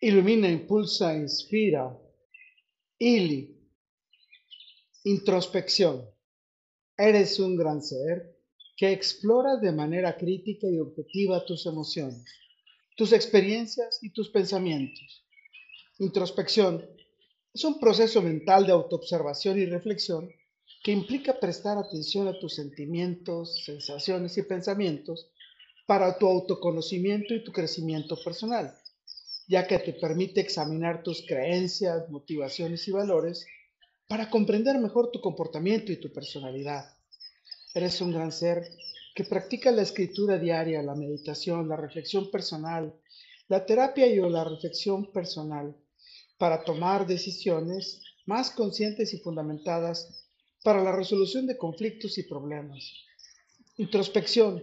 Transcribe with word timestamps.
Ilumina, 0.00 0.48
impulsa, 0.48 1.12
inspira. 1.12 1.92
Ili. 3.00 3.52
Introspección. 5.04 6.08
Eres 6.96 7.40
un 7.40 7.56
gran 7.56 7.82
ser 7.82 8.36
que 8.76 8.92
explora 8.92 9.56
de 9.56 9.72
manera 9.72 10.16
crítica 10.16 10.68
y 10.68 10.78
objetiva 10.78 11.44
tus 11.44 11.66
emociones, 11.66 12.24
tus 12.96 13.12
experiencias 13.12 13.98
y 14.00 14.10
tus 14.10 14.28
pensamientos. 14.28 15.26
Introspección 15.98 16.88
es 17.52 17.64
un 17.64 17.80
proceso 17.80 18.22
mental 18.22 18.66
de 18.66 18.72
autoobservación 18.72 19.58
y 19.58 19.66
reflexión 19.66 20.30
que 20.84 20.92
implica 20.92 21.40
prestar 21.40 21.76
atención 21.76 22.28
a 22.28 22.38
tus 22.38 22.54
sentimientos, 22.54 23.64
sensaciones 23.64 24.38
y 24.38 24.42
pensamientos 24.42 25.28
para 25.88 26.16
tu 26.18 26.28
autoconocimiento 26.28 27.34
y 27.34 27.42
tu 27.42 27.50
crecimiento 27.50 28.16
personal 28.22 28.72
ya 29.48 29.66
que 29.66 29.78
te 29.78 29.94
permite 29.94 30.40
examinar 30.40 31.02
tus 31.02 31.24
creencias, 31.26 32.08
motivaciones 32.10 32.86
y 32.86 32.92
valores 32.92 33.46
para 34.06 34.28
comprender 34.28 34.78
mejor 34.78 35.10
tu 35.10 35.20
comportamiento 35.20 35.90
y 35.90 35.96
tu 35.96 36.12
personalidad. 36.12 36.84
Eres 37.74 38.00
un 38.00 38.12
gran 38.12 38.30
ser 38.30 38.68
que 39.14 39.24
practica 39.24 39.70
la 39.70 39.82
escritura 39.82 40.38
diaria, 40.38 40.82
la 40.82 40.94
meditación, 40.94 41.68
la 41.68 41.76
reflexión 41.76 42.30
personal, 42.30 42.94
la 43.48 43.64
terapia 43.64 44.06
y 44.06 44.18
o 44.20 44.28
la 44.28 44.44
reflexión 44.44 45.10
personal 45.12 45.74
para 46.36 46.62
tomar 46.62 47.06
decisiones 47.06 48.02
más 48.26 48.50
conscientes 48.50 49.14
y 49.14 49.18
fundamentadas 49.18 50.26
para 50.62 50.82
la 50.82 50.92
resolución 50.92 51.46
de 51.46 51.56
conflictos 51.56 52.18
y 52.18 52.24
problemas. 52.24 52.92
Introspección 53.78 54.62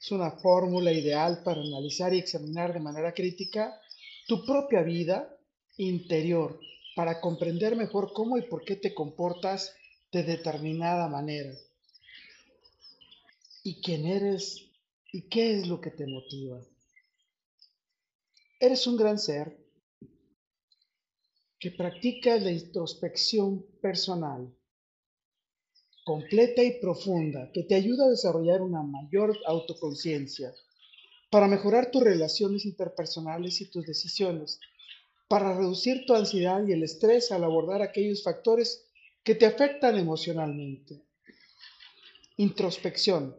es 0.00 0.10
una 0.10 0.32
fórmula 0.32 0.92
ideal 0.92 1.42
para 1.44 1.60
analizar 1.60 2.12
y 2.12 2.18
examinar 2.18 2.72
de 2.72 2.80
manera 2.80 3.12
crítica 3.14 3.80
tu 4.26 4.44
propia 4.44 4.82
vida 4.82 5.36
interior 5.76 6.58
para 6.94 7.20
comprender 7.20 7.76
mejor 7.76 8.12
cómo 8.12 8.38
y 8.38 8.42
por 8.42 8.64
qué 8.64 8.76
te 8.76 8.94
comportas 8.94 9.74
de 10.12 10.22
determinada 10.22 11.08
manera. 11.08 11.52
Y 13.62 13.80
quién 13.80 14.06
eres 14.06 14.70
y 15.12 15.28
qué 15.28 15.58
es 15.58 15.66
lo 15.66 15.80
que 15.80 15.90
te 15.90 16.06
motiva. 16.06 16.60
Eres 18.60 18.86
un 18.86 18.96
gran 18.96 19.18
ser 19.18 19.58
que 21.58 21.70
practica 21.70 22.36
la 22.36 22.50
introspección 22.50 23.64
personal, 23.80 24.54
completa 26.04 26.62
y 26.62 26.78
profunda, 26.78 27.50
que 27.52 27.62
te 27.62 27.74
ayuda 27.74 28.04
a 28.04 28.10
desarrollar 28.10 28.60
una 28.60 28.82
mayor 28.82 29.36
autoconciencia 29.46 30.54
para 31.34 31.48
mejorar 31.48 31.90
tus 31.90 32.04
relaciones 32.04 32.64
interpersonales 32.64 33.60
y 33.60 33.64
tus 33.64 33.84
decisiones, 33.84 34.60
para 35.26 35.52
reducir 35.52 36.06
tu 36.06 36.14
ansiedad 36.14 36.64
y 36.64 36.70
el 36.70 36.84
estrés 36.84 37.32
al 37.32 37.42
abordar 37.42 37.82
aquellos 37.82 38.22
factores 38.22 38.86
que 39.24 39.34
te 39.34 39.44
afectan 39.44 39.98
emocionalmente. 39.98 41.02
Introspección 42.36 43.34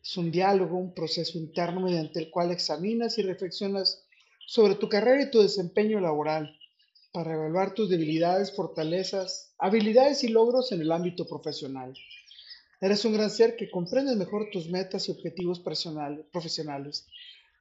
es 0.00 0.16
un 0.16 0.30
diálogo, 0.30 0.78
un 0.78 0.94
proceso 0.94 1.36
interno 1.36 1.80
mediante 1.80 2.20
el 2.20 2.30
cual 2.30 2.52
examinas 2.52 3.18
y 3.18 3.22
reflexionas 3.22 4.04
sobre 4.46 4.76
tu 4.76 4.88
carrera 4.88 5.24
y 5.24 5.30
tu 5.32 5.42
desempeño 5.42 5.98
laboral 5.98 6.56
para 7.12 7.34
evaluar 7.34 7.74
tus 7.74 7.90
debilidades, 7.90 8.54
fortalezas, 8.54 9.52
habilidades 9.58 10.22
y 10.22 10.28
logros 10.28 10.70
en 10.70 10.82
el 10.82 10.92
ámbito 10.92 11.26
profesional. 11.26 11.94
Eres 12.84 13.02
un 13.06 13.14
gran 13.14 13.30
ser 13.30 13.56
que 13.56 13.70
comprende 13.70 14.14
mejor 14.14 14.50
tus 14.52 14.68
metas 14.68 15.08
y 15.08 15.12
objetivos 15.12 15.58
profesionales, 15.58 17.06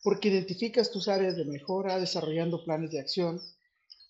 porque 0.03 0.27
identificas 0.27 0.91
tus 0.91 1.07
áreas 1.07 1.37
de 1.37 1.45
mejora, 1.45 1.97
desarrollando 1.97 2.65
planes 2.65 2.91
de 2.91 2.99
acción 2.99 3.39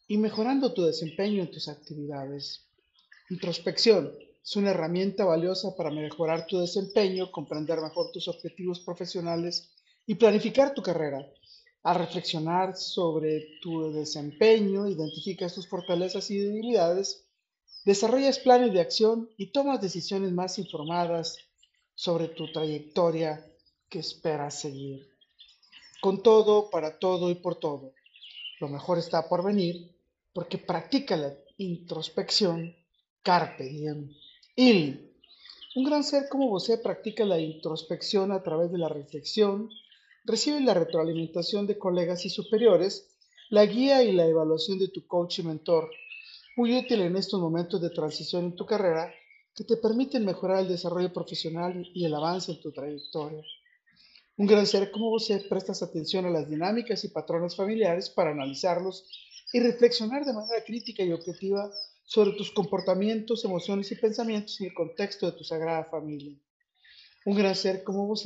y 0.08 0.17
mejorando 0.17 0.73
tu 0.73 0.81
desempeño 0.81 1.44
en 1.44 1.52
tus 1.52 1.67
actividades. 1.67 2.66
Introspección 3.30 4.11
es 4.44 4.55
una 4.55 4.72
herramienta 4.72 5.23
valiosa 5.23 5.75
para 5.75 5.92
mejorar 5.92 6.47
tu 6.47 6.58
desempeño, 6.58 7.30
comprender 7.30 7.80
mejor 7.80 8.11
tus 8.11 8.27
objetivos 8.27 8.80
profesionales 8.80 9.70
y 10.08 10.15
planificar 10.15 10.73
tu 10.73 10.82
carrera. 10.82 11.32
Al 11.83 11.99
reflexionar 11.99 12.76
sobre 12.76 13.59
tu 13.61 13.93
desempeño, 13.93 14.88
identificas 14.88 15.54
tus 15.54 15.67
fortalezas 15.67 16.32
y 16.32 16.39
debilidades 16.39 17.27
desarrollas 17.86 18.39
planes 18.39 18.73
de 18.73 18.82
acción 18.82 19.30
y 19.38 19.52
tomas 19.52 19.82
decisiones 19.82 20.32
más 20.32 20.58
informadas 20.60 21.38
sobre 21.95 22.27
tu 22.27 22.52
trayectoria 22.52 23.45
que 23.89 23.99
esperas 23.99 24.60
seguir. 24.60 25.08
Con 26.02 26.21
todo, 26.21 26.70
para 26.70 26.99
todo 26.99 27.30
y 27.30 27.36
por 27.36 27.55
todo, 27.55 27.94
lo 28.60 28.67
mejor 28.67 28.98
está 28.98 29.27
por 29.27 29.44
venir 29.44 29.92
porque 30.33 30.58
practica 30.58 31.16
la 31.16 31.33
introspección 31.58 32.76
carpe 33.21 33.64
diem. 33.64 34.10
Il. 34.55 35.10
Un 35.76 35.83
gran 35.86 36.04
ser 36.04 36.30
como 36.30 36.50
vos 36.50 36.70
practica 36.83 37.26
la 37.26 37.39
introspección 37.39 38.32
a 38.32 38.44
través 38.44 38.71
de 38.71 38.77
la 38.77 38.89
reflexión, 38.89 39.70
recibe 40.23 40.60
la 40.61 40.76
retroalimentación 40.76 41.65
de 41.65 41.80
colegas 41.80 42.26
y 42.26 42.30
superiores, 42.30 43.10
la 43.50 43.65
guía 43.65 44.04
y 44.04 44.11
la 44.11 44.27
evaluación 44.27 44.77
de 44.77 44.89
tu 44.89 45.08
coach 45.08 45.39
y 45.39 45.44
mentor, 45.44 45.89
muy 46.55 46.77
útil 46.77 47.02
en 47.02 47.15
estos 47.15 47.39
momentos 47.39 47.81
de 47.81 47.89
transición 47.89 48.45
en 48.45 48.55
tu 48.55 48.65
carrera 48.65 49.14
que 49.55 49.64
te 49.64 49.77
permiten 49.77 50.25
mejorar 50.25 50.59
el 50.59 50.67
desarrollo 50.67 51.11
profesional 51.11 51.86
y 51.93 52.05
el 52.05 52.14
avance 52.14 52.52
en 52.52 52.61
tu 52.61 52.71
trayectoria. 52.71 53.43
Un 54.37 54.47
gran 54.47 54.65
ser 54.65 54.91
como 54.91 55.09
vos 55.09 55.31
prestas 55.47 55.83
atención 55.83 56.25
a 56.25 56.30
las 56.30 56.49
dinámicas 56.49 57.03
y 57.03 57.09
patrones 57.09 57.55
familiares 57.55 58.09
para 58.09 58.31
analizarlos 58.31 59.05
y 59.52 59.59
reflexionar 59.59 60.25
de 60.25 60.33
manera 60.33 60.64
crítica 60.64 61.03
y 61.03 61.11
objetiva 61.11 61.71
sobre 62.03 62.31
tus 62.31 62.52
comportamientos, 62.52 63.45
emociones 63.45 63.91
y 63.91 63.95
pensamientos 63.95 64.59
en 64.59 64.67
el 64.67 64.73
contexto 64.73 65.27
de 65.27 65.37
tu 65.37 65.43
sagrada 65.43 65.85
familia. 65.85 66.35
Un 67.25 67.35
gran 67.35 67.55
ser 67.55 67.83
como 67.83 68.08
vos 68.08 68.23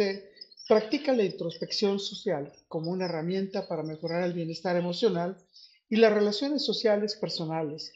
practica 0.68 1.14
la 1.14 1.24
introspección 1.24 2.00
social 2.00 2.52
como 2.68 2.92
una 2.92 3.06
herramienta 3.06 3.68
para 3.68 3.84
mejorar 3.84 4.24
el 4.24 4.34
bienestar 4.34 4.76
emocional 4.76 5.38
y 5.90 5.98
las 5.98 6.14
relaciones 6.14 6.66
sociales 6.66 7.16
personales, 7.16 7.94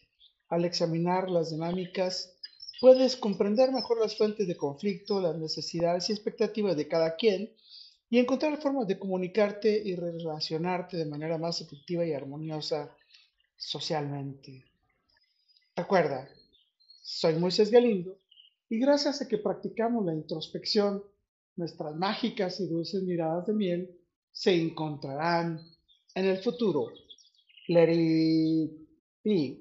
al 0.52 0.66
examinar 0.66 1.30
las 1.30 1.50
dinámicas, 1.50 2.36
puedes 2.82 3.16
comprender 3.16 3.72
mejor 3.72 4.00
las 4.00 4.18
fuentes 4.18 4.48
de 4.48 4.58
conflicto, 4.58 5.22
las 5.22 5.38
necesidades 5.38 6.10
y 6.10 6.14
expectativas 6.14 6.76
de 6.76 6.90
cada 6.90 7.16
quien 7.16 7.54
y 8.10 8.20
encontrar 8.20 8.62
formas 8.62 8.86
de 8.86 9.00
comunicarte 9.00 9.82
y 9.84 9.96
relacionarte 9.96 10.98
de 10.98 11.06
manera 11.06 11.38
más 11.38 11.62
efectiva 11.62 12.06
y 12.06 12.12
armoniosa 12.12 12.94
socialmente. 13.56 14.66
Recuerda, 15.74 16.28
soy 17.02 17.36
Moisés 17.36 17.72
Galindo 17.72 18.18
y 18.68 18.78
gracias 18.78 19.22
a 19.22 19.30
que 19.30 19.38
practicamos 19.38 20.06
la 20.06 20.14
introspección, 20.14 21.02
nuestras 21.56 21.96
mágicas 21.96 22.60
y 22.60 22.68
dulces 22.68 23.04
miradas 23.04 23.48
de 23.48 23.54
miel 23.54 23.98
se 24.34 24.54
encontrarán 24.54 25.62
en 26.14 26.26
el 26.26 26.40
futuro. 26.40 26.92
Let 27.70 27.94
it 27.94 28.72
be. 29.24 29.61